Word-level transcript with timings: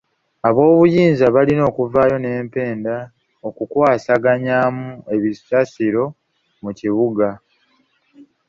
Ab'obuyinza 0.47 1.25
balina 1.35 1.63
okuvaayo 1.71 2.15
n'empenda 2.19 2.95
okukwasaganyaamu 3.47 4.87
ebisasiro 5.15 6.03
mu 6.61 6.69
bibuga. 6.77 7.29